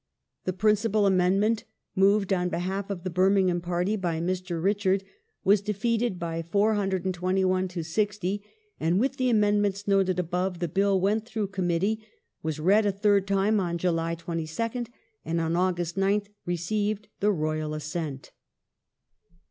The 0.45 0.53
principal 0.53 1.05
amend 1.05 1.39
ment 1.39 1.63
moved, 1.95 2.33
on 2.33 2.49
behalf 2.49 2.89
of 2.89 3.03
the 3.03 3.11
Birmingham 3.11 3.61
party, 3.61 3.95
by 3.95 4.19
Mr. 4.19 4.59
Richard 4.59 5.03
was 5.43 5.61
defeated 5.61 6.17
by 6.17 6.41
421 6.41 7.67
to 7.67 7.83
60, 7.83 8.43
and, 8.79 8.99
with 8.99 9.17
the 9.17 9.29
amendments 9.29 9.87
noted 9.87 10.17
above, 10.17 10.57
the 10.57 10.67
Bill 10.67 10.99
went 10.99 11.27
through 11.27 11.49
Committee, 11.49 12.03
was 12.41 12.59
read 12.59 12.87
a 12.87 12.91
third 12.91 13.27
time 13.27 13.59
on 13.59 13.77
July 13.77 14.15
22nd, 14.15 14.87
and 15.23 15.39
on 15.39 15.55
August 15.55 15.95
9th 15.95 16.29
received 16.47 17.07
the 17.19 17.29
Royal 17.31 17.75
assent. 17.75 18.31